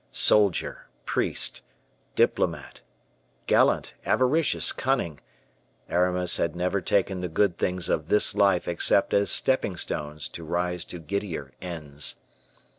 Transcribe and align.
Soldier, 0.11 0.87
priest, 1.05 1.61
diplomatist; 2.15 2.81
gallant, 3.45 3.93
avaricious, 4.03 4.71
cunning; 4.71 5.19
Aramis 5.89 6.37
had 6.37 6.55
never 6.55 6.81
taken 6.81 7.21
the 7.21 7.29
good 7.29 7.59
things 7.59 7.87
of 7.87 8.07
this 8.07 8.33
life 8.33 8.67
except 8.67 9.13
as 9.13 9.29
stepping 9.29 9.77
stones 9.77 10.27
to 10.29 10.43
rise 10.43 10.85
to 10.85 10.97
giddier 10.97 11.53
ends. 11.61 12.15